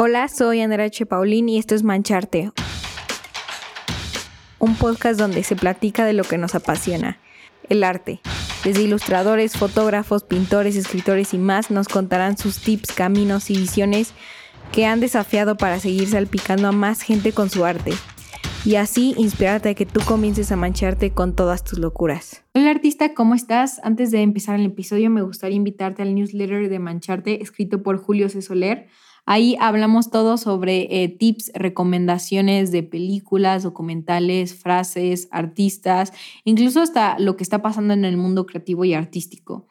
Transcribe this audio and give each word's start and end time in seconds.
Hola, 0.00 0.28
soy 0.28 0.60
Andrea 0.60 0.86
H. 0.86 1.06
Paulín 1.06 1.48
y 1.48 1.58
esto 1.58 1.74
es 1.74 1.82
Mancharte, 1.82 2.52
un 4.60 4.76
podcast 4.76 5.18
donde 5.18 5.42
se 5.42 5.56
platica 5.56 6.06
de 6.06 6.12
lo 6.12 6.22
que 6.22 6.38
nos 6.38 6.54
apasiona, 6.54 7.18
el 7.68 7.82
arte. 7.82 8.20
Desde 8.62 8.82
ilustradores, 8.82 9.56
fotógrafos, 9.56 10.22
pintores, 10.22 10.76
escritores 10.76 11.34
y 11.34 11.38
más 11.38 11.72
nos 11.72 11.88
contarán 11.88 12.38
sus 12.38 12.60
tips, 12.60 12.92
caminos 12.92 13.50
y 13.50 13.56
visiones 13.56 14.12
que 14.70 14.86
han 14.86 15.00
desafiado 15.00 15.56
para 15.56 15.80
seguir 15.80 16.06
salpicando 16.08 16.68
a 16.68 16.72
más 16.72 17.02
gente 17.02 17.32
con 17.32 17.50
su 17.50 17.64
arte 17.64 17.90
y 18.64 18.76
así 18.76 19.16
inspirarte 19.18 19.70
a 19.70 19.74
que 19.74 19.84
tú 19.84 19.98
comiences 20.06 20.52
a 20.52 20.56
mancharte 20.56 21.10
con 21.10 21.34
todas 21.34 21.64
tus 21.64 21.80
locuras. 21.80 22.44
Hola 22.54 22.70
artista, 22.70 23.14
¿cómo 23.14 23.34
estás? 23.34 23.80
Antes 23.82 24.12
de 24.12 24.22
empezar 24.22 24.60
el 24.60 24.66
episodio 24.66 25.10
me 25.10 25.22
gustaría 25.22 25.56
invitarte 25.56 26.02
al 26.02 26.14
newsletter 26.14 26.68
de 26.68 26.78
Mancharte 26.78 27.42
escrito 27.42 27.82
por 27.82 27.98
Julio 27.98 28.28
C. 28.28 28.42
Soler 28.42 28.86
Ahí 29.30 29.58
hablamos 29.60 30.10
todo 30.10 30.38
sobre 30.38 31.04
eh, 31.04 31.08
tips, 31.10 31.52
recomendaciones 31.52 32.72
de 32.72 32.82
películas, 32.82 33.62
documentales, 33.62 34.54
frases, 34.54 35.28
artistas, 35.30 36.14
incluso 36.44 36.80
hasta 36.80 37.18
lo 37.18 37.36
que 37.36 37.42
está 37.42 37.60
pasando 37.60 37.92
en 37.92 38.06
el 38.06 38.16
mundo 38.16 38.46
creativo 38.46 38.86
y 38.86 38.94
artístico. 38.94 39.68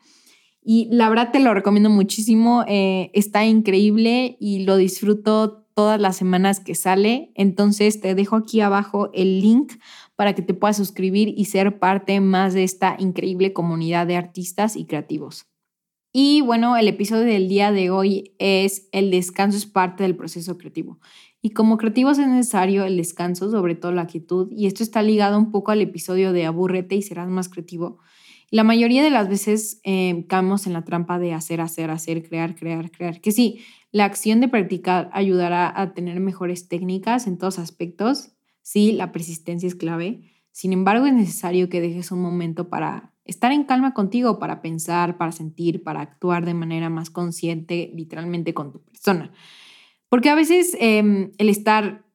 Y 0.64 0.90
la 0.92 1.10
verdad 1.10 1.32
te 1.32 1.40
lo 1.40 1.56
recomiendo 1.56 1.90
muchísimo, 1.90 2.66
eh, 2.68 3.10
está 3.16 3.48
increíble 3.48 4.38
y 4.40 4.60
lo 4.60 4.78
disfruto 4.78 5.66
todas 5.74 6.00
las 6.00 6.18
semanas 6.18 6.60
que 6.60 6.76
sale. 6.76 7.32
Entonces 7.34 8.00
te 8.00 8.14
dejo 8.14 8.36
aquí 8.36 8.62
abajo 8.62 9.10
el 9.16 9.42
link 9.42 9.74
para 10.16 10.36
que 10.36 10.44
te 10.44 10.54
puedas 10.54 10.78
suscribir 10.78 11.34
y 11.36 11.46
ser 11.46 11.80
parte 11.80 12.22
más 12.22 12.54
de 12.54 12.64
esta 12.64 12.96
increíble 13.00 13.54
comunidad 13.54 14.06
de 14.06 14.18
artistas 14.18 14.76
y 14.76 14.86
creativos. 14.86 15.48
Y 16.20 16.42
bueno, 16.42 16.76
el 16.78 16.88
episodio 16.88 17.26
del 17.26 17.48
día 17.48 17.72
de 17.72 17.92
hoy 17.92 18.34
es 18.40 18.90
el 18.92 19.12
descanso 19.12 19.56
es 19.56 19.68
parte 19.68 20.02
del 20.02 20.16
proceso 20.16 20.58
creativo. 20.58 21.00
Y 21.44 21.52
como 21.52 21.78
creativos 21.78 22.18
es 22.18 22.28
necesario 22.28 22.86
el 22.86 22.98
descanso, 22.98 23.52
sobre 23.52 23.76
todo 23.76 23.92
la 23.92 24.08
quietud, 24.08 24.52
y 24.52 24.66
esto 24.66 24.82
está 24.82 25.04
ligado 25.04 25.38
un 25.38 25.52
poco 25.52 25.70
al 25.70 25.80
episodio 25.80 26.34
de 26.34 26.48
abúrrete 26.48 26.96
y 26.96 27.04
serás 27.04 27.30
más 27.30 27.50
creativo. 27.50 28.00
La 28.50 28.64
mayoría 28.64 29.04
de 29.04 29.12
las 29.12 29.30
veces 29.30 29.80
eh, 29.84 30.26
caemos 30.28 30.66
en 30.66 30.74
la 30.74 30.84
trampa 30.84 31.20
de 31.20 31.34
hacer, 31.34 31.62
hacer, 31.62 31.92
hacer, 31.92 32.28
crear, 32.28 32.56
crear, 32.56 32.90
crear. 32.90 33.22
Que 33.22 33.32
sí, 33.32 33.60
la 33.92 34.06
acción 34.06 34.42
de 34.42 34.48
practicar 34.48 35.12
ayudará 35.14 35.72
a 35.80 35.94
tener 35.94 36.20
mejores 36.20 36.68
técnicas 36.68 37.28
en 37.28 37.38
todos 37.38 37.60
aspectos. 37.60 38.32
Sí, 38.64 38.92
la 38.92 39.12
persistencia 39.12 39.68
es 39.68 39.76
clave. 39.76 40.24
Sin 40.52 40.74
embargo, 40.74 41.06
es 41.06 41.14
necesario 41.14 41.70
que 41.70 41.80
dejes 41.80 42.12
un 42.12 42.24
momento 42.24 42.70
para 42.70 43.14
estar 43.28 43.52
en 43.52 43.66
calma 43.66 43.94
contigo 43.94 44.40
para 44.40 44.62
pensar, 44.62 45.18
para 45.18 45.32
sentir, 45.32 45.84
para 45.84 46.02
actuar 46.02 46.46
de 46.46 46.54
manera 46.54 46.90
más 46.90 47.10
consciente, 47.10 47.92
literalmente 47.94 48.54
con 48.54 48.72
tu 48.72 48.82
persona. 48.82 49.32
Porque 50.10 50.30
a 50.30 50.36
veces 50.36 50.76
em, 50.80 51.32
el 51.38 51.50
estar 51.50 52.06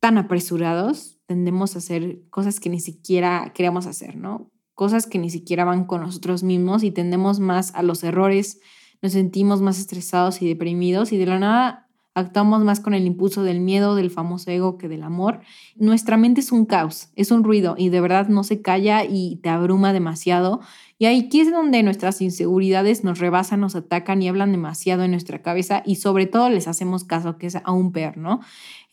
tan 0.00 0.18
apresurados 0.18 1.18
tendemos 1.26 1.74
a 1.74 1.78
hacer 1.78 2.22
cosas 2.30 2.60
que 2.60 2.70
ni 2.70 2.80
siquiera 2.80 3.52
queremos 3.54 3.86
hacer, 3.86 4.16
¿no? 4.16 4.50
Cosas 4.74 5.06
que 5.06 5.18
ni 5.18 5.30
siquiera 5.30 5.64
van 5.64 5.84
con 5.86 6.00
nosotros 6.00 6.42
mismos 6.42 6.82
y 6.82 6.90
tendemos 6.90 7.40
más 7.40 7.74
a 7.74 7.82
los 7.82 8.04
errores, 8.04 8.60
nos 9.02 9.12
sentimos 9.12 9.60
más 9.60 9.78
estresados 9.78 10.40
y 10.42 10.48
deprimidos 10.48 11.12
y 11.12 11.18
de 11.18 11.26
la 11.26 11.38
nada 11.38 11.83
Actuamos 12.16 12.62
más 12.62 12.78
con 12.78 12.94
el 12.94 13.06
impulso 13.06 13.42
del 13.42 13.58
miedo, 13.58 13.96
del 13.96 14.08
famoso 14.08 14.48
ego, 14.48 14.78
que 14.78 14.88
del 14.88 15.02
amor. 15.02 15.40
Nuestra 15.74 16.16
mente 16.16 16.40
es 16.40 16.52
un 16.52 16.64
caos, 16.64 17.08
es 17.16 17.32
un 17.32 17.42
ruido 17.42 17.74
y 17.76 17.88
de 17.88 18.00
verdad 18.00 18.28
no 18.28 18.44
se 18.44 18.62
calla 18.62 19.04
y 19.04 19.40
te 19.42 19.48
abruma 19.48 19.92
demasiado. 19.92 20.60
Y 20.96 21.06
aquí 21.06 21.40
es 21.40 21.50
donde 21.50 21.82
nuestras 21.82 22.20
inseguridades 22.20 23.02
nos 23.02 23.18
rebasan, 23.18 23.58
nos 23.58 23.74
atacan 23.74 24.22
y 24.22 24.28
hablan 24.28 24.52
demasiado 24.52 25.02
en 25.02 25.10
nuestra 25.10 25.42
cabeza 25.42 25.82
y 25.84 25.96
sobre 25.96 26.26
todo 26.26 26.50
les 26.50 26.68
hacemos 26.68 27.02
caso, 27.02 27.36
que 27.36 27.48
es 27.48 27.56
aún 27.64 27.90
peor, 27.90 28.16
¿no? 28.16 28.40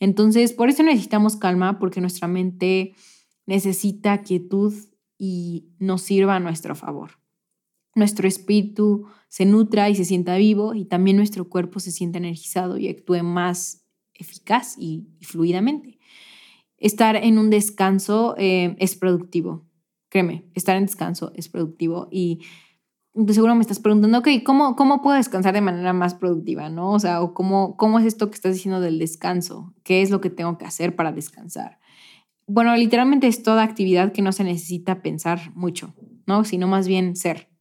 Entonces, 0.00 0.52
por 0.52 0.68
eso 0.68 0.82
necesitamos 0.82 1.36
calma, 1.36 1.78
porque 1.78 2.00
nuestra 2.00 2.26
mente 2.26 2.94
necesita 3.46 4.22
quietud 4.22 4.74
y 5.16 5.68
nos 5.78 6.02
sirva 6.02 6.34
a 6.34 6.40
nuestro 6.40 6.74
favor 6.74 7.21
nuestro 7.94 8.26
espíritu 8.26 9.06
se 9.28 9.44
nutra 9.44 9.88
y 9.90 9.94
se 9.94 10.04
sienta 10.04 10.36
vivo 10.36 10.74
y 10.74 10.84
también 10.84 11.16
nuestro 11.16 11.48
cuerpo 11.48 11.80
se 11.80 11.92
sienta 11.92 12.18
energizado 12.18 12.78
y 12.78 12.88
actúe 12.88 13.22
más 13.22 13.86
eficaz 14.14 14.76
y, 14.78 15.06
fluidamente. 15.22 15.98
Estar 16.78 17.16
en 17.16 17.38
un 17.38 17.50
descanso 17.50 18.34
eh, 18.38 18.76
es 18.78 18.96
productivo, 18.96 19.66
créeme, 20.08 20.44
estar 20.54 20.76
en 20.76 20.86
descanso 20.86 21.32
es 21.34 21.48
productivo 21.48 22.08
y 22.10 22.40
de 23.14 23.34
seguro 23.34 23.54
me 23.54 23.60
estás 23.60 23.78
preguntando, 23.78 24.18
ok, 24.18 24.28
¿cómo, 24.44 24.74
¿cómo 24.74 25.02
puedo 25.02 25.16
descansar 25.16 25.52
de 25.52 25.60
manera 25.60 25.92
más 25.92 26.14
productiva? 26.14 26.70
¿no? 26.70 26.92
O 26.92 26.98
sea, 26.98 27.20
¿cómo, 27.34 27.76
¿cómo 27.76 27.98
es 27.98 28.06
esto 28.06 28.30
que 28.30 28.36
estás 28.36 28.54
diciendo 28.54 28.80
del 28.80 28.98
descanso? 28.98 29.74
¿Qué 29.82 30.02
es 30.02 30.10
lo 30.10 30.20
que 30.20 30.30
tengo 30.30 30.56
que 30.56 30.64
hacer 30.64 30.96
para 30.96 31.12
descansar? 31.12 31.78
Bueno, 32.46 32.74
literalmente 32.74 33.26
es 33.26 33.42
toda 33.42 33.62
actividad 33.62 34.12
que 34.12 34.22
no 34.22 34.32
se 34.32 34.44
necesita 34.44 35.02
pensar 35.02 35.52
mucho, 35.54 35.94
¿no? 36.26 36.44
Sino 36.44 36.66
más 36.66 36.88
bien 36.88 37.14
ser 37.14 37.51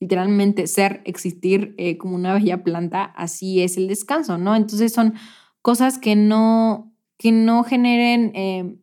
literalmente 0.00 0.66
ser, 0.66 1.02
existir 1.04 1.74
eh, 1.78 1.98
como 1.98 2.14
una 2.14 2.34
bella 2.34 2.62
planta, 2.62 3.04
así 3.04 3.62
es 3.62 3.76
el 3.76 3.88
descanso, 3.88 4.38
¿no? 4.38 4.54
Entonces 4.54 4.92
son 4.92 5.14
cosas 5.62 5.98
que 5.98 6.16
no, 6.16 6.94
que 7.18 7.32
no 7.32 7.64
generen 7.64 8.32
eh, 8.34 8.76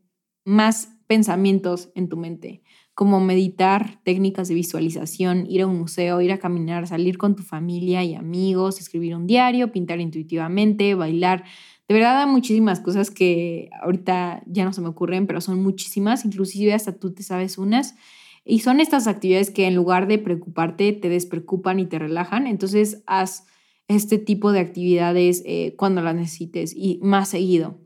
más 0.44 0.90
pensamientos 1.08 1.90
en 1.96 2.09
tu 2.09 2.18
mente, 2.18 2.62
como 2.94 3.20
meditar, 3.20 4.00
técnicas 4.03 4.48
de 4.48 4.56
visualización, 4.56 5.46
ir 5.50 5.62
a 5.62 5.68
un 5.68 5.78
museo, 5.78 6.22
ir 6.22 6.31
a 6.31 6.38
caminar, 6.38 6.88
salir 6.88 7.18
con 7.18 7.36
tu 7.36 7.44
familia 7.44 8.03
y 8.03 8.16
amigos, 8.16 8.80
escribir 8.80 9.16
un 9.16 9.28
diario, 9.28 9.72
pintar 9.72 10.00
intuitivamente, 10.00 10.96
bailar. 10.96 11.44
De 11.88 11.94
verdad 11.94 12.22
hay 12.22 12.28
muchísimas 12.28 12.80
cosas 12.80 13.12
que 13.12 13.70
ahorita 13.82 14.44
ya 14.47 14.66
no 14.66 14.74
se 14.74 14.82
me 14.82 14.88
ocurren, 14.88 15.28
pero 15.28 15.42
son 15.42 15.62
muchísimas, 15.62 16.26
inclusive 16.26 16.74
hasta 16.74 16.97
tú 16.97 17.14
te 17.14 17.24
sabes 17.24 17.58
unas. 17.58 17.96
Y 18.46 18.60
son 18.60 18.80
estas 18.80 19.08
actividades 19.08 19.50
que 19.50 19.66
en 19.66 19.76
lugar 19.76 20.08
de 20.08 20.20
preocuparte, 20.20 20.94
te 20.94 21.10
despreocupan 21.10 21.80
y 21.80 21.88
te 21.88 22.00
relajan. 22.00 22.46
Entonces, 22.48 23.04
haz 23.08 23.48
este 23.88 24.20
tipo 24.20 24.52
de 24.52 24.60
actividades 24.60 25.44
eh, 25.46 25.74
cuando 25.78 26.02
las 26.02 26.16
necesites 26.16 26.74
y 26.76 27.00
más 27.02 27.30
seguido. 27.30 27.80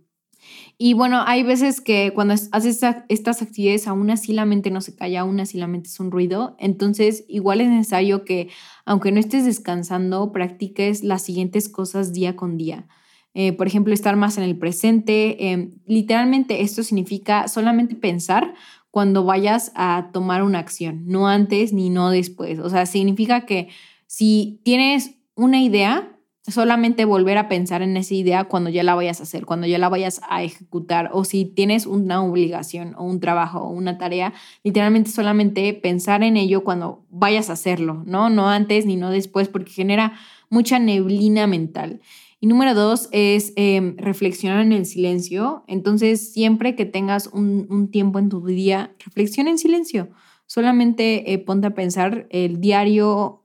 Y 0.77 0.93
bueno, 0.93 1.23
hay 1.25 1.43
veces 1.43 1.81
que 1.81 2.11
cuando 2.13 2.33
haces 2.33 2.81
estas 3.09 3.41
actividades, 3.41 3.87
aún 3.87 4.09
así 4.09 4.31
la 4.33 4.45
mente 4.45 4.71
no 4.71 4.81
se 4.81 4.95
calla, 4.95 5.21
aún 5.21 5.39
así 5.39 5.57
la 5.57 5.67
mente 5.67 5.89
es 5.89 5.99
un 5.99 6.11
ruido. 6.11 6.55
Entonces, 6.59 7.25
igual 7.27 7.61
es 7.61 7.69
necesario 7.69 8.23
que, 8.23 8.49
aunque 8.85 9.11
no 9.11 9.19
estés 9.19 9.45
descansando, 9.45 10.31
practiques 10.31 11.03
las 11.03 11.21
siguientes 11.23 11.67
cosas 11.67 12.13
día 12.13 12.35
con 12.35 12.57
día. 12.57 12.87
Eh, 13.33 13.53
por 13.53 13.67
ejemplo, 13.67 13.93
estar 13.93 14.15
más 14.15 14.37
en 14.37 14.43
el 14.43 14.57
presente. 14.57 15.51
Em, 15.51 15.71
literalmente 15.85 16.61
esto 16.61 16.81
significa 16.83 17.47
solamente 17.47 17.95
pensar 17.95 18.53
cuando 18.91 19.23
vayas 19.23 19.71
a 19.75 20.09
tomar 20.11 20.43
una 20.43 20.59
acción, 20.59 21.03
no 21.05 21.27
antes 21.27 21.73
ni 21.73 21.89
no 21.89 22.09
después. 22.09 22.59
O 22.59 22.69
sea, 22.69 22.85
significa 22.85 23.45
que 23.45 23.69
si 24.07 24.59
tienes 24.63 25.15
una 25.35 25.61
idea, 25.61 26.15
solamente 26.47 27.05
volver 27.05 27.37
a 27.37 27.47
pensar 27.47 27.81
en 27.81 27.95
esa 27.97 28.13
idea 28.13 28.45
cuando 28.45 28.69
ya 28.69 28.83
la 28.83 28.95
vayas 28.95 29.19
a 29.19 29.23
hacer, 29.23 29.45
cuando 29.45 29.67
ya 29.67 29.77
la 29.77 29.89
vayas 29.89 30.21
a 30.27 30.43
ejecutar, 30.43 31.09
o 31.13 31.23
si 31.23 31.45
tienes 31.45 31.85
una 31.85 32.23
obligación 32.23 32.95
o 32.97 33.03
un 33.03 33.19
trabajo 33.19 33.59
o 33.59 33.69
una 33.69 33.97
tarea, 33.97 34.33
literalmente 34.63 35.11
solamente 35.11 35.73
pensar 35.73 36.23
en 36.23 36.37
ello 36.37 36.63
cuando 36.63 37.05
vayas 37.09 37.49
a 37.49 37.53
hacerlo, 37.53 38.03
¿no? 38.05 38.29
No 38.29 38.49
antes 38.49 38.85
ni 38.85 38.95
no 38.95 39.11
después, 39.11 39.47
porque 39.47 39.71
genera 39.71 40.13
mucha 40.49 40.79
neblina 40.79 41.47
mental. 41.47 42.01
Y 42.41 42.47
número 42.47 42.73
dos 42.73 43.09
es 43.11 43.51
em, 43.57 43.97
reflexionar 43.97 44.61
en 44.61 44.71
el 44.71 44.85
silencio. 44.85 45.65
Entonces, 45.67 46.31
siempre 46.31 46.75
que 46.75 46.85
tengas 46.85 47.27
un, 47.27 47.89
tiempo 47.91 48.17
en 48.17 48.29
tu 48.29 48.45
día, 48.45 48.95
reflexiona 49.05 49.49
en 49.49 49.57
silencio. 49.57 50.09
Solamente 50.45 51.33
eh, 51.33 51.37
ponte 51.37 51.67
a 51.67 51.75
pensar 51.75 52.27
el 52.29 52.61
diario, 52.61 53.43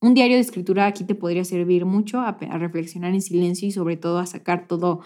un 0.00 0.14
diario 0.14 0.36
de 0.36 0.40
escritura 0.40 0.86
aquí 0.86 1.04
te 1.04 1.14
podría 1.14 1.44
servir 1.44 1.84
mucho 1.84 2.20
a, 2.20 2.38
reflexionar 2.58 3.12
en 3.12 3.20
silencio 3.20 3.68
y 3.68 3.72
sobre 3.72 3.98
todo 3.98 4.18
a 4.18 4.26
sacar 4.26 4.66
todo, 4.66 5.00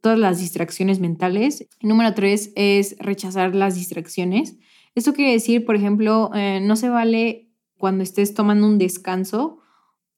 todas 0.00 0.18
las 0.18 0.38
distracciones 0.38 0.98
mentales. 0.98 1.68
Número 1.82 2.14
tres 2.14 2.52
es 2.56 2.96
rechazar 2.98 3.54
las 3.54 3.74
distracciones. 3.74 4.56
Esto 4.94 5.12
quiere 5.12 5.32
decir, 5.32 5.66
por 5.66 5.76
ejemplo, 5.76 6.30
eh, 6.34 6.60
no 6.62 6.76
se 6.76 6.88
vale 6.88 7.50
cuando 7.76 8.02
estés 8.02 8.32
tomando 8.32 8.66
un 8.66 8.78
descanso 8.78 9.61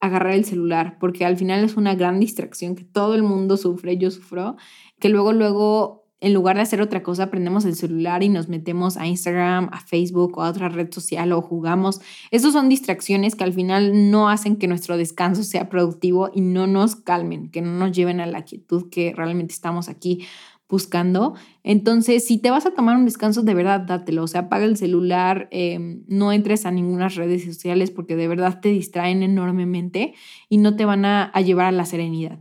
agarrar 0.04 0.34
el 0.34 0.44
celular, 0.44 0.96
porque 0.98 1.24
al 1.24 1.36
final 1.36 1.64
es 1.64 1.76
una 1.76 1.94
gran 1.94 2.20
distracción 2.20 2.74
que 2.74 2.84
todo 2.84 3.14
el 3.14 3.22
mundo 3.22 3.56
sufre, 3.56 3.96
yo 3.96 4.10
sufro, 4.10 4.56
que 4.98 5.08
luego, 5.08 5.32
luego, 5.32 6.06
en 6.20 6.32
lugar 6.32 6.56
de 6.56 6.62
hacer 6.62 6.80
otra 6.80 7.02
cosa, 7.02 7.30
prendemos 7.30 7.64
el 7.64 7.74
celular 7.74 8.22
y 8.22 8.28
nos 8.28 8.48
metemos 8.48 8.96
a 8.96 9.06
Instagram, 9.06 9.68
a 9.72 9.80
Facebook 9.80 10.38
o 10.38 10.42
a 10.42 10.50
otra 10.50 10.68
red 10.68 10.90
social 10.92 11.32
o 11.32 11.42
jugamos. 11.42 12.00
Esas 12.30 12.52
son 12.52 12.68
distracciones 12.68 13.34
que 13.34 13.44
al 13.44 13.52
final 13.52 14.10
no 14.10 14.28
hacen 14.28 14.56
que 14.56 14.68
nuestro 14.68 14.96
descanso 14.96 15.42
sea 15.42 15.68
productivo 15.68 16.30
y 16.32 16.40
no 16.40 16.66
nos 16.66 16.96
calmen, 16.96 17.50
que 17.50 17.60
no 17.60 17.72
nos 17.72 17.92
lleven 17.92 18.20
a 18.20 18.26
la 18.26 18.44
quietud 18.44 18.88
que 18.90 19.12
realmente 19.14 19.52
estamos 19.52 19.88
aquí 19.88 20.26
buscando. 20.74 21.34
Entonces, 21.62 22.26
si 22.26 22.38
te 22.38 22.50
vas 22.50 22.66
a 22.66 22.74
tomar 22.74 22.96
un 22.96 23.04
descanso, 23.04 23.42
de 23.44 23.54
verdad, 23.54 23.78
dátelo. 23.78 24.24
O 24.24 24.26
sea, 24.26 24.42
apaga 24.42 24.64
el 24.64 24.76
celular, 24.76 25.46
em, 25.52 26.02
no 26.08 26.32
entres 26.32 26.66
a 26.66 26.72
ninguna 26.72 27.08
redes 27.08 27.44
sociales 27.44 27.92
porque 27.92 28.16
de 28.16 28.26
verdad 28.26 28.58
te 28.60 28.70
distraen 28.70 29.22
enormemente 29.22 30.14
y 30.48 30.58
no 30.58 30.74
te 30.74 30.84
van 30.84 31.04
a, 31.04 31.30
llevar 31.42 31.66
a 31.66 31.72
la 31.72 31.86
serenidad. 31.86 32.40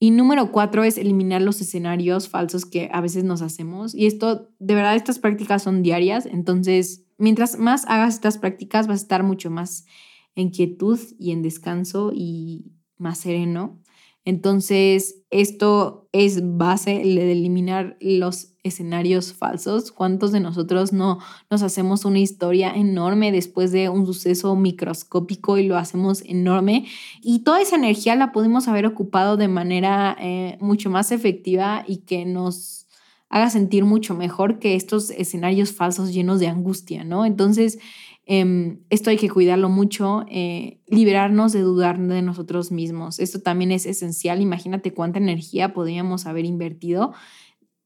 Y 0.00 0.10
número 0.10 0.50
cuatro 0.50 0.82
es 0.82 0.98
eliminar 0.98 1.42
los 1.42 1.60
escenarios 1.60 2.28
falsos 2.28 2.66
que 2.66 2.90
a 2.92 3.00
veces 3.00 3.22
nos 3.22 3.40
hacemos. 3.40 3.94
Y 3.94 4.06
esto, 4.06 4.50
de 4.58 4.74
verdad, 4.74 4.96
estas 4.96 5.20
prácticas 5.20 5.62
son 5.62 5.84
diarias. 5.84 6.26
Entonces, 6.26 7.06
mientras 7.18 7.56
más 7.56 7.84
hagas 7.86 8.14
estas 8.14 8.36
prácticas, 8.38 8.88
vas 8.88 8.98
a 8.98 9.02
estar 9.02 9.22
mucho 9.22 9.48
más 9.48 9.86
en 10.34 10.50
quietud 10.50 10.98
y 11.20 11.30
en 11.30 11.42
descanso 11.42 12.10
y 12.12 12.72
más 12.98 13.18
sereno. 13.18 13.80
Entonces, 14.24 15.22
esto 15.30 16.08
es 16.12 16.40
base 16.56 16.92
de 16.92 17.32
eliminar 17.32 17.96
los 18.00 18.54
escenarios 18.62 19.34
falsos. 19.34 19.92
¿Cuántos 19.92 20.32
de 20.32 20.40
nosotros 20.40 20.92
no 20.92 21.18
nos 21.50 21.62
hacemos 21.62 22.06
una 22.06 22.20
historia 22.20 22.72
enorme 22.74 23.32
después 23.32 23.70
de 23.70 23.90
un 23.90 24.06
suceso 24.06 24.56
microscópico 24.56 25.58
y 25.58 25.66
lo 25.66 25.76
hacemos 25.76 26.22
enorme? 26.22 26.86
Y 27.20 27.40
toda 27.40 27.60
esa 27.60 27.76
energía 27.76 28.16
la 28.16 28.32
podemos 28.32 28.66
haber 28.66 28.86
ocupado 28.86 29.36
de 29.36 29.48
manera 29.48 30.16
eh, 30.18 30.56
mucho 30.60 30.88
más 30.88 31.12
efectiva 31.12 31.84
y 31.86 31.98
que 31.98 32.24
nos 32.24 32.86
haga 33.28 33.50
sentir 33.50 33.84
mucho 33.84 34.14
mejor 34.14 34.58
que 34.58 34.76
estos 34.76 35.10
escenarios 35.10 35.72
falsos 35.72 36.14
llenos 36.14 36.38
de 36.38 36.46
angustia, 36.46 37.04
¿no? 37.04 37.26
Entonces, 37.26 37.78
Em, 38.26 38.80
esto 38.88 39.10
hay 39.10 39.18
que 39.18 39.28
cuidarlo 39.28 39.68
mucho, 39.68 40.24
eh, 40.30 40.80
liberarnos 40.86 41.52
de 41.52 41.60
dudar 41.60 41.98
de 41.98 42.22
nosotros 42.22 42.72
mismos. 42.72 43.18
Esto 43.18 43.40
también 43.40 43.70
es 43.70 43.84
esencial. 43.84 44.40
Imagínate 44.40 44.94
cuánta 44.94 45.18
energía 45.18 45.74
podríamos 45.74 46.26
haber 46.26 46.46
invertido 46.46 47.12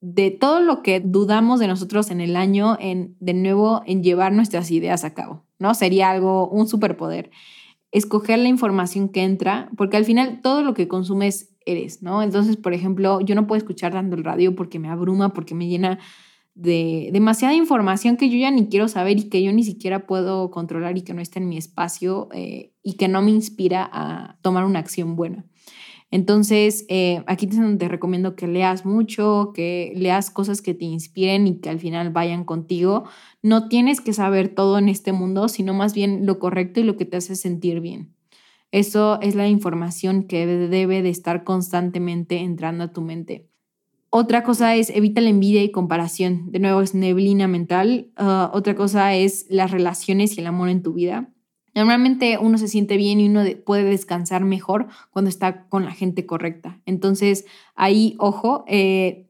de 0.01 0.31
todo 0.31 0.61
lo 0.61 0.83
que 0.83 1.01
dudamos 1.01 1.59
de 1.59 1.67
nosotros 1.67 2.11
en 2.11 2.21
el 2.21 2.37
año, 2.37 2.77
en 2.79 3.17
de 3.19 3.35
nuevo 3.35 3.83
en 3.85 4.03
llevar 4.03 4.33
nuestras 4.33 4.71
ideas 4.71 5.05
a 5.05 5.13
cabo, 5.13 5.45
¿no? 5.59 5.75
Sería 5.75 6.11
algo, 6.11 6.49
un 6.49 6.69
superpoder. 6.69 7.31
Escoger 7.91 8.39
la 8.39 8.49
información 8.49 9.09
que 9.09 9.25
entra, 9.25 9.71
porque 9.77 9.97
al 9.97 10.05
final 10.05 10.41
todo 10.41 10.63
lo 10.63 10.75
que 10.75 10.87
consumes 10.87 11.57
eres, 11.67 12.03
¿no? 12.03 12.23
Entonces, 12.23 12.57
por 12.57 12.75
ejemplo, 12.75 13.21
yo 13.21 13.35
no 13.35 13.47
puedo 13.47 13.59
escuchar 13.59 13.93
tanto 13.93 14.15
el 14.15 14.25
radio 14.25 14.55
porque 14.55 14.79
me 14.79 14.89
abruma, 14.89 15.33
porque 15.33 15.55
me 15.55 15.67
llena 15.67 15.99
de 16.59 17.11
demasiada 17.13 17.55
información 17.55 18.17
que 18.17 18.29
yo 18.29 18.37
ya 18.37 18.51
ni 18.51 18.67
quiero 18.67 18.89
saber 18.89 19.17
y 19.17 19.29
que 19.29 19.41
yo 19.43 19.53
ni 19.53 19.63
siquiera 19.63 20.07
puedo 20.07 20.51
controlar 20.51 20.99
y 20.99 21.03
que 21.03 21.15
no 21.15 21.23
está 21.23 21.39
en 21.39 21.49
mi 21.49 21.57
espacio 21.57 22.29
eh, 22.33 22.73
y 22.83 22.95
que 22.95 23.07
no 23.07 23.23
me 23.23 23.31
inspira 23.31 23.89
a 23.93 24.39
tomar 24.43 24.65
una 24.65 24.81
acción 24.81 25.15
buena. 25.15 25.47
Entonces, 26.11 26.85
eh, 26.89 27.23
aquí 27.29 27.47
te, 27.47 27.89
recomiendo 27.89 28.35
que 28.35 28.49
leas 28.49 28.85
mucho, 28.85 29.53
que 29.55 29.93
leas 29.95 30.31
cosas 30.31 30.61
que 30.61 30.75
te 30.75 30.87
inspiren 30.87 31.47
y 31.47 31.61
que 31.61 31.71
al 31.71 31.79
final 31.79 32.11
vayan 32.11 32.45
contigo. 32.45 33.05
No 33.41 33.69
tienes 33.69 34.01
que 34.01 34.13
saber 34.13 34.49
todo 34.49 34.79
en 34.79 34.89
este 34.89 35.13
mundo, 35.13 35.49
sino 35.49 35.75
más 35.75 35.95
bien 35.95 36.27
lo 36.27 36.41
correcto 36.41 36.81
y 36.81 36.85
lo 36.85 36.97
que 36.97 37.05
te 37.05 37.19
hace 37.19 37.37
sentir 37.37 37.81
bien. 37.81 38.15
Eso 38.73 39.21
es 39.21 39.37
la 39.37 39.49
información 39.49 40.25
que 40.25 40.45
debe 40.47 41.03
de 41.03 41.11
estar 41.11 41.45
constantemente 41.45 42.39
entrando 42.39 42.85
a 42.85 42.93
tu 42.93 43.01
mente. 43.01 43.49
Otra 44.11 44.43
cosa 44.43 44.75
es 44.75 44.89
evita 44.91 45.21
la 45.21 45.29
envidia 45.29 45.63
y 45.63 45.71
comparación. 45.71 46.51
De 46.51 46.61
nuevo, 46.61 46.81
es 46.81 46.95
neblina 46.95 47.47
mental. 47.47 48.11
Ah, 48.17 48.51
otra 48.55 48.75
cosa 48.75 49.15
es 49.15 49.47
las 49.51 49.71
relaciones 49.71 50.37
y 50.37 50.41
el 50.41 50.47
amor 50.47 50.71
en 50.71 50.83
tu 50.83 50.95
vida. 50.95 51.31
Normalmente 51.75 52.39
uno 52.39 52.57
se 52.57 52.69
siente 52.69 52.97
bien 52.97 53.21
y 53.21 53.29
uno 53.29 53.45
puede 53.67 53.85
descansar 53.85 54.45
mejor 54.45 54.89
cuando 55.11 55.29
está 55.29 55.69
con 55.69 55.85
la 55.85 55.93
gente 55.93 56.27
correcta. 56.27 56.81
Entonces, 56.87 57.45
ahí, 57.75 58.17
ojo. 58.19 58.65
Eh, 58.67 59.27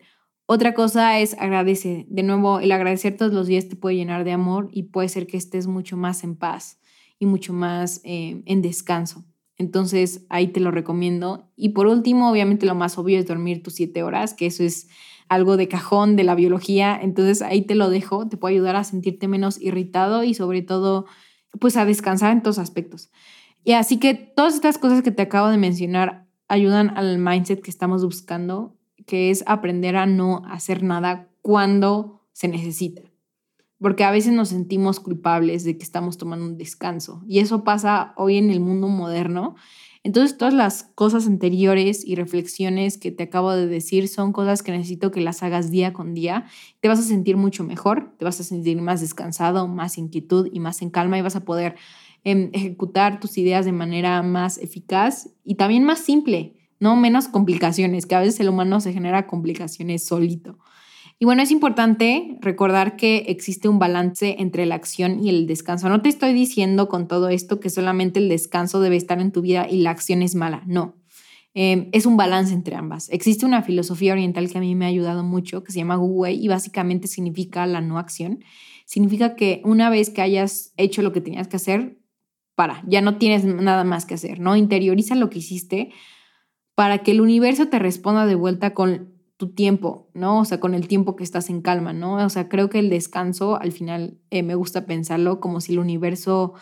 otra 0.46 0.72
cosa 0.72 1.18
es 1.18 1.34
agradece. 1.38 2.06
De 2.08 2.22
nuevo, 2.22 2.60
el 2.60 2.72
agradecer 2.72 3.16
todos 3.16 3.34
los 3.34 3.48
días 3.48 3.68
te 3.68 3.76
puede 3.76 3.96
llenar 3.96 4.24
de 4.24 4.32
amor 4.32 4.70
y 4.72 4.84
puede 4.84 5.08
ser 5.08 5.26
que 5.26 5.36
estés 5.36 5.66
mucho 5.66 5.96
más 5.96 6.24
en 6.24 6.36
paz 6.36 6.80
y 7.18 7.26
mucho 7.26 7.52
más 7.52 8.00
eh, 8.04 8.42
en 8.46 8.62
descanso. 8.62 9.24
Entonces 9.58 10.24
ahí 10.28 10.48
te 10.48 10.60
lo 10.60 10.70
recomiendo. 10.70 11.50
Y 11.56 11.70
por 11.70 11.88
último, 11.88 12.30
obviamente 12.30 12.64
lo 12.64 12.76
más 12.76 12.96
obvio 12.96 13.18
es 13.18 13.26
dormir 13.26 13.62
tus 13.62 13.74
siete 13.74 14.02
horas, 14.04 14.32
que 14.32 14.46
eso 14.46 14.62
es 14.62 14.88
algo 15.28 15.56
de 15.56 15.68
cajón 15.68 16.16
de 16.16 16.24
la 16.24 16.36
biología. 16.36 16.98
Entonces 17.00 17.42
ahí 17.42 17.62
te 17.62 17.74
lo 17.74 17.90
dejo, 17.90 18.28
te 18.28 18.36
puede 18.36 18.54
ayudar 18.54 18.76
a 18.76 18.84
sentirte 18.84 19.26
menos 19.28 19.60
irritado 19.60 20.22
y 20.22 20.34
sobre 20.34 20.62
todo 20.62 21.06
pues 21.60 21.76
a 21.76 21.84
descansar 21.84 22.32
en 22.32 22.42
todos 22.42 22.58
aspectos. 22.58 23.10
Y 23.64 23.72
así 23.72 23.98
que 23.98 24.14
todas 24.14 24.54
estas 24.54 24.78
cosas 24.78 25.02
que 25.02 25.10
te 25.10 25.22
acabo 25.22 25.48
de 25.48 25.58
mencionar 25.58 26.26
ayudan 26.46 26.96
al 26.96 27.18
mindset 27.18 27.60
que 27.60 27.70
estamos 27.70 28.04
buscando, 28.04 28.76
que 29.06 29.30
es 29.30 29.42
aprender 29.46 29.96
a 29.96 30.06
no 30.06 30.42
hacer 30.46 30.82
nada 30.82 31.28
cuando 31.42 32.22
se 32.32 32.48
necesita 32.48 33.02
porque 33.80 34.04
a 34.04 34.10
veces 34.10 34.32
nos 34.32 34.48
sentimos 34.48 35.00
culpables 35.00 35.64
de 35.64 35.76
que 35.78 35.84
estamos 35.84 36.18
tomando 36.18 36.44
un 36.44 36.56
descanso 36.56 37.22
y 37.28 37.38
eso 37.38 37.64
pasa 37.64 38.12
hoy 38.16 38.36
en 38.36 38.50
el 38.50 38.60
mundo 38.60 38.88
moderno. 38.88 39.54
Entonces 40.04 40.38
todas 40.38 40.54
las 40.54 40.84
cosas 40.94 41.26
anteriores 41.26 42.04
y 42.04 42.14
reflexiones 42.14 42.98
que 42.98 43.10
te 43.10 43.24
acabo 43.24 43.52
de 43.52 43.66
decir 43.66 44.08
son 44.08 44.32
cosas 44.32 44.62
que 44.62 44.72
necesito 44.72 45.10
que 45.10 45.20
las 45.20 45.42
hagas 45.42 45.70
día 45.70 45.92
con 45.92 46.14
día. 46.14 46.46
Te 46.80 46.88
vas 46.88 46.98
a 46.98 47.02
sentir 47.02 47.36
mucho 47.36 47.64
mejor, 47.64 48.14
te 48.16 48.24
vas 48.24 48.40
a 48.40 48.44
sentir 48.44 48.80
más 48.80 49.00
descansado, 49.00 49.66
más 49.68 49.98
inquietud 49.98 50.48
y 50.52 50.60
más 50.60 50.82
en 50.82 50.90
calma 50.90 51.18
y 51.18 51.22
vas 51.22 51.36
a 51.36 51.44
poder 51.44 51.76
em, 52.24 52.50
ejecutar 52.52 53.20
tus 53.20 53.38
ideas 53.38 53.64
de 53.64 53.72
manera 53.72 54.22
más 54.22 54.58
eficaz 54.58 55.30
y 55.44 55.56
también 55.56 55.84
más 55.84 56.00
simple, 56.00 56.56
no 56.80 56.96
menos 56.96 57.28
complicaciones, 57.28 58.06
que 58.06 58.14
a 58.14 58.20
veces 58.20 58.40
el 58.40 58.48
humano 58.48 58.80
se 58.80 58.92
genera 58.92 59.26
complicaciones 59.26 60.06
solito. 60.06 60.58
Y 61.20 61.24
bueno, 61.24 61.42
es 61.42 61.50
importante 61.50 62.38
recordar 62.40 62.96
que 62.96 63.24
existe 63.28 63.68
un 63.68 63.80
balance 63.80 64.36
entre 64.38 64.66
la 64.66 64.76
acción 64.76 65.22
y 65.24 65.30
el 65.30 65.48
descanso. 65.48 65.88
No 65.88 66.00
te 66.00 66.08
estoy 66.08 66.32
diciendo 66.32 66.88
con 66.88 67.08
todo 67.08 67.28
esto 67.28 67.58
que 67.58 67.70
solamente 67.70 68.20
el 68.20 68.28
descanso 68.28 68.80
debe 68.80 68.96
estar 68.96 69.20
en 69.20 69.32
tu 69.32 69.42
vida 69.42 69.66
y 69.68 69.78
la 69.78 69.90
acción 69.90 70.22
es 70.22 70.36
mala, 70.36 70.62
no. 70.66 70.94
Em, 71.54 71.88
es 71.90 72.06
un 72.06 72.16
balance 72.16 72.54
entre 72.54 72.76
ambas. 72.76 73.08
Existe 73.10 73.44
una 73.44 73.62
filosofía 73.62 74.12
oriental 74.12 74.48
que 74.48 74.58
a 74.58 74.60
mí 74.60 74.76
me 74.76 74.84
ha 74.84 74.88
ayudado 74.88 75.24
mucho, 75.24 75.64
que 75.64 75.72
se 75.72 75.78
llama 75.78 75.98
Wu 75.98 76.20
Wei 76.20 76.38
y 76.40 76.46
básicamente 76.46 77.08
significa 77.08 77.66
la 77.66 77.80
no 77.80 77.98
acción. 77.98 78.44
Significa 78.86 79.34
que 79.34 79.60
una 79.64 79.90
vez 79.90 80.10
que 80.10 80.22
hayas 80.22 80.72
hecho 80.76 81.02
lo 81.02 81.12
que 81.12 81.20
tenías 81.20 81.48
que 81.48 81.56
hacer, 81.56 81.98
para, 82.54 82.82
ya 82.86 83.00
no 83.00 83.18
tienes 83.18 83.44
nada 83.44 83.82
más 83.82 84.04
que 84.04 84.14
hacer, 84.14 84.38
¿no? 84.38 84.54
Interioriza 84.54 85.16
lo 85.16 85.30
que 85.30 85.40
hiciste 85.40 85.90
para 86.76 86.98
que 86.98 87.10
el 87.10 87.20
universo 87.20 87.68
te 87.68 87.80
responda 87.80 88.24
de 88.24 88.36
vuelta 88.36 88.72
con 88.72 89.17
tu 89.38 89.48
tiempo, 89.50 90.10
¿no? 90.14 90.40
O 90.40 90.44
sea, 90.44 90.58
con 90.60 90.74
el 90.74 90.88
tiempo 90.88 91.14
que 91.16 91.22
estás 91.22 91.48
en 91.48 91.62
calma, 91.62 91.92
¿no? 91.92 92.14
O 92.16 92.28
sea, 92.28 92.48
creo 92.48 92.68
que 92.68 92.80
el 92.80 92.90
descanso, 92.90 93.58
al 93.58 93.70
final, 93.70 94.18
eh, 94.30 94.42
me 94.42 94.56
gusta 94.56 94.84
pensarlo 94.84 95.40
como 95.40 95.60
si 95.60 95.72
el 95.72 95.78
universo, 95.78 96.54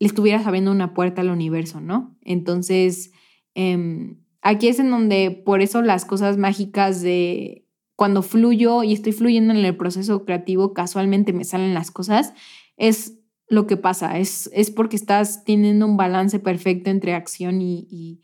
le 0.00 0.06
estuvieras 0.08 0.46
abriendo 0.46 0.72
una 0.72 0.94
puerta 0.94 1.20
al 1.20 1.28
universo, 1.28 1.80
¿no? 1.82 2.16
Entonces, 2.22 3.12
em, 3.54 4.22
aquí 4.40 4.68
es 4.68 4.78
en 4.78 4.90
donde, 4.90 5.30
por 5.44 5.60
eso 5.60 5.82
las 5.82 6.06
cosas 6.06 6.38
mágicas 6.38 7.02
de 7.02 7.66
cuando 7.94 8.22
fluyo 8.22 8.82
y 8.82 8.94
estoy 8.94 9.12
fluyendo 9.12 9.52
en 9.52 9.62
el 9.64 9.76
proceso 9.76 10.24
creativo, 10.24 10.72
casualmente 10.72 11.34
me 11.34 11.44
salen 11.44 11.74
las 11.74 11.90
cosas, 11.90 12.32
es 12.78 13.18
lo 13.48 13.66
que 13.66 13.76
pasa, 13.76 14.18
es, 14.18 14.50
es 14.54 14.70
porque 14.70 14.96
estás 14.96 15.44
teniendo 15.44 15.84
un 15.86 15.98
balance 15.98 16.38
perfecto 16.38 16.88
entre 16.90 17.14
acción 17.14 17.60
y 17.60 18.22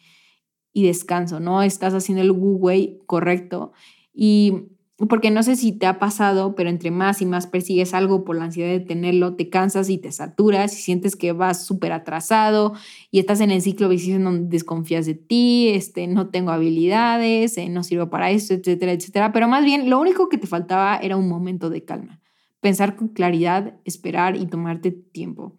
y 0.72 0.86
descanso, 0.86 1.40
¿no? 1.40 1.62
Estás 1.62 1.94
haciendo 1.94 2.22
el 2.22 2.30
Wu 2.30 2.60
correcto. 3.06 3.72
Y 4.22 4.66
porque 5.08 5.30
no 5.30 5.42
sé 5.42 5.56
si 5.56 5.72
te 5.72 5.86
ha 5.86 5.98
pasado, 5.98 6.54
pero 6.54 6.68
entre 6.68 6.90
más 6.90 7.22
y 7.22 7.24
más 7.24 7.46
persigues 7.46 7.94
algo 7.94 8.22
por 8.22 8.36
la 8.36 8.44
ansiedad 8.44 8.68
de 8.68 8.80
tenerlo, 8.80 9.34
te 9.34 9.48
cansas 9.48 9.88
y 9.88 9.96
te 9.96 10.12
saturas 10.12 10.78
y 10.78 10.82
sientes 10.82 11.16
que 11.16 11.32
vas 11.32 11.64
súper 11.64 11.92
atrasado 11.92 12.74
y 13.10 13.18
estás 13.18 13.40
en 13.40 13.50
el 13.50 13.62
ciclo 13.62 13.88
vicioso 13.88 14.22
donde 14.22 14.50
desconfías 14.50 15.06
de 15.06 15.14
ti, 15.14 15.70
este, 15.70 16.06
no 16.06 16.28
tengo 16.28 16.50
habilidades, 16.50 17.56
eh, 17.56 17.70
no 17.70 17.82
sirvo 17.82 18.10
para 18.10 18.30
eso, 18.30 18.52
etcétera, 18.52 18.92
etcétera. 18.92 19.32
Pero 19.32 19.48
más 19.48 19.64
bien, 19.64 19.88
lo 19.88 19.98
único 19.98 20.28
que 20.28 20.36
te 20.36 20.46
faltaba 20.46 20.98
era 20.98 21.16
un 21.16 21.26
momento 21.26 21.70
de 21.70 21.82
calma, 21.86 22.20
pensar 22.60 22.96
con 22.96 23.08
claridad, 23.08 23.78
esperar 23.86 24.36
y 24.36 24.44
tomarte 24.44 24.90
tiempo. 24.90 25.56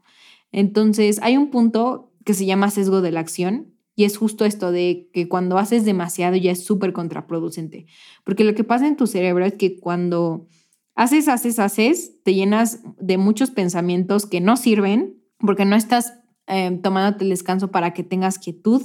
Entonces, 0.52 1.20
hay 1.24 1.36
un 1.36 1.50
punto 1.50 2.12
que 2.26 2.36
se 2.36 2.46
llama 2.46 2.70
sesgo 2.70 3.02
de 3.02 3.10
la 3.10 3.22
acción 3.22 3.71
y 4.02 4.04
es 4.04 4.18
justo 4.18 4.46
esto 4.46 4.72
de 4.72 5.12
que 5.14 5.28
cuando 5.28 5.60
haces 5.60 5.86
demasiado 5.86 6.36
ya 6.36 6.52
es 6.52 6.66
súper 6.66 6.92
contraproducente. 6.92 7.86
Porque 8.24 8.44
lo 8.44 8.56
que 8.56 8.64
pasa 8.64 8.88
en 8.88 8.96
tu 8.96 9.06
cerebro 9.06 9.46
es 9.46 9.54
que 9.54 9.80
cuando 9.80 10.48
haces, 10.96 11.28
haces, 11.28 11.60
haces, 11.60 12.24
te 12.24 12.34
llenas 12.34 12.80
de 13.00 13.20
muchos 13.20 13.52
pensamientos 13.52 14.26
que 14.26 14.42
no 14.42 14.58
sirven 14.58 15.22
porque 15.38 15.66
no 15.66 15.76
estás 15.76 16.14
eh, 16.48 16.80
tomándote 16.82 17.26
el 17.26 17.30
descanso 17.30 17.70
para 17.70 17.94
que 17.94 18.02
tengas 18.02 18.40
quietud. 18.40 18.82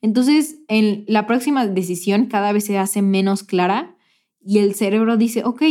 Entonces, 0.00 0.58
en 0.66 1.04
la 1.06 1.28
próxima 1.28 1.68
decisión 1.68 2.26
cada 2.26 2.50
vez 2.50 2.64
se 2.64 2.76
hace 2.76 3.02
menos 3.02 3.44
clara 3.44 3.96
y 4.40 4.58
el 4.58 4.74
cerebro 4.74 5.16
dice, 5.16 5.44
ok, 5.44 5.62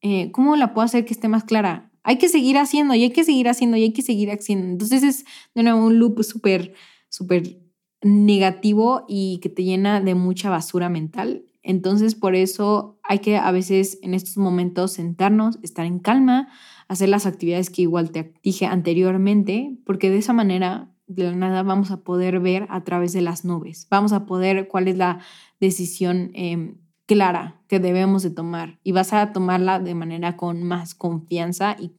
eh, 0.00 0.32
¿cómo 0.32 0.56
la 0.56 0.74
puedo 0.74 0.86
hacer 0.86 1.04
que 1.04 1.14
esté 1.14 1.28
más 1.28 1.44
clara? 1.44 1.92
Hay 2.02 2.18
que 2.18 2.28
seguir 2.28 2.58
haciendo 2.58 2.94
y 2.96 3.04
hay 3.04 3.10
que 3.10 3.22
seguir 3.22 3.48
haciendo 3.48 3.76
y 3.76 3.84
hay 3.84 3.92
que 3.92 4.02
seguir 4.02 4.32
haciendo. 4.32 4.66
Entonces 4.66 5.04
es 5.04 5.24
de 5.54 5.62
nuevo 5.62 5.86
un 5.86 6.00
loop 6.00 6.24
súper, 6.24 6.74
súper 7.08 7.63
negativo 8.04 9.04
y 9.08 9.38
que 9.38 9.48
te 9.48 9.64
llena 9.64 10.00
de 10.00 10.14
mucha 10.14 10.50
basura 10.50 10.88
mental. 10.88 11.44
Entonces, 11.62 12.14
por 12.14 12.34
eso 12.34 12.98
hay 13.02 13.20
que 13.20 13.38
a 13.38 13.50
veces 13.50 13.98
en 14.02 14.12
estos 14.12 14.36
momentos 14.36 14.92
sentarnos, 14.92 15.58
estar 15.62 15.86
en 15.86 15.98
calma, 15.98 16.48
hacer 16.86 17.08
las 17.08 17.24
actividades 17.24 17.70
que 17.70 17.82
igual 17.82 18.10
te 18.10 18.34
dije 18.42 18.66
anteriormente, 18.66 19.78
porque 19.86 20.10
de 20.10 20.18
esa 20.18 20.34
manera 20.34 20.90
de 21.06 21.24
la 21.24 21.32
nada 21.32 21.62
vamos 21.62 21.90
a 21.90 22.02
poder 22.02 22.40
ver 22.40 22.66
a 22.68 22.84
través 22.84 23.14
de 23.14 23.22
las 23.22 23.44
nubes. 23.44 23.86
Vamos 23.90 24.12
a 24.12 24.26
poder 24.26 24.68
cuál 24.68 24.88
es 24.88 24.96
la 24.98 25.20
decisión 25.58 26.30
em, 26.34 26.76
clara 27.06 27.62
que 27.68 27.80
debemos 27.80 28.22
de 28.22 28.30
tomar 28.30 28.78
y 28.82 28.92
vas 28.92 29.14
a 29.14 29.32
tomarla 29.32 29.80
de 29.80 29.94
manera 29.94 30.36
con 30.36 30.62
más 30.62 30.94
confianza 30.94 31.76
y 31.78 31.92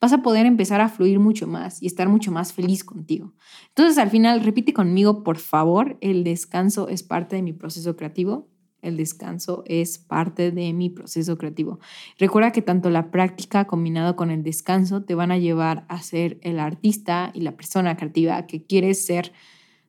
vas 0.00 0.12
a 0.12 0.22
poder 0.22 0.46
empezar 0.46 0.80
a 0.80 0.88
fluir 0.88 1.18
mucho 1.18 1.46
más 1.46 1.82
y 1.82 1.86
estar 1.86 2.08
mucho 2.08 2.32
más 2.32 2.52
feliz 2.52 2.84
contigo. 2.84 3.32
Entonces 3.68 3.98
al 3.98 4.10
final 4.10 4.42
repite 4.44 4.72
conmigo, 4.72 5.22
por 5.22 5.38
favor, 5.38 5.98
el 6.00 6.24
descanso 6.24 6.88
es 6.88 7.02
parte 7.02 7.36
de 7.36 7.42
mi 7.42 7.52
proceso 7.52 7.96
creativo. 7.96 8.48
El 8.80 8.96
descanso 8.96 9.64
es 9.66 9.98
parte 9.98 10.52
de 10.52 10.72
mi 10.72 10.88
proceso 10.88 11.36
creativo. 11.36 11.80
Recuerda 12.16 12.52
que 12.52 12.62
tanto 12.62 12.90
la 12.90 13.10
práctica 13.10 13.66
combinado 13.66 14.14
con 14.14 14.30
el 14.30 14.44
descanso 14.44 15.02
te 15.02 15.16
van 15.16 15.32
a 15.32 15.38
llevar 15.38 15.84
a 15.88 16.00
ser 16.00 16.38
el 16.42 16.60
artista 16.60 17.32
y 17.34 17.40
la 17.40 17.56
persona 17.56 17.96
creativa 17.96 18.46
que 18.46 18.64
quieres 18.64 19.04
ser 19.04 19.32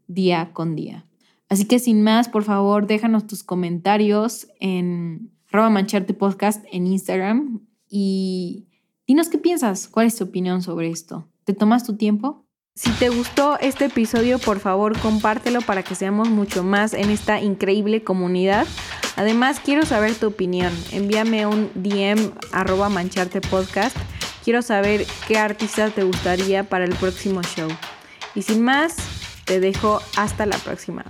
día 0.08 0.54
con 0.54 0.76
día. 0.76 1.06
Así 1.50 1.66
que 1.66 1.78
sin 1.78 2.02
más, 2.02 2.30
por 2.30 2.44
favor, 2.44 2.88
déjanos 2.88 3.28
tus 3.28 3.44
comentarios 3.44 4.48
en 4.60 5.32
arroba 5.52 5.70
mancharte 5.70 6.14
podcast 6.14 6.64
en 6.72 6.88
Instagram 6.88 7.62
y 7.90 8.69
dinos 9.10 9.30
qué 9.30 9.40
piensas, 9.40 9.88
cuál 9.88 10.06
es 10.06 10.16
tu 10.18 10.26
opinión 10.26 10.62
sobre 10.62 10.92
esto. 10.92 11.28
¿Te 11.44 11.56
tomas 11.56 11.84
tu 11.84 11.98
tiempo? 11.98 12.46
Si 12.76 12.92
te 12.92 13.10
gustó 13.10 13.60
este 13.60 13.86
episodio, 13.86 14.38
por 14.38 14.60
favor, 14.60 14.96
compártelo 15.00 15.62
para 15.62 15.82
que 15.82 15.96
seamos 15.96 16.30
mucho 16.30 16.64
más 16.64 16.94
en 16.94 17.10
esta 17.10 17.42
increíble 17.42 18.04
comunidad. 18.04 18.68
Además, 19.16 19.60
quiero 19.66 19.84
saber 19.84 20.14
tu 20.14 20.28
opinión. 20.28 20.72
Envíame 20.92 21.48
un 21.48 21.72
DM 21.74 22.34
arroba 22.52 22.88
mancharte 22.90 23.42
podcast. 23.42 23.98
Quiero 24.44 24.62
saber 24.62 25.08
qué 25.28 25.40
artista 25.40 25.90
te 25.90 26.04
gustaría 26.04 26.70
para 26.70 26.86
el 26.86 26.94
próximo 26.94 27.42
show. 27.42 27.70
Y 28.36 28.44
sin 28.44 28.62
más, 28.62 28.96
te 29.46 29.60
dejo 29.60 30.02
hasta 30.18 30.46
la 30.46 30.58
próxima. 30.58 31.04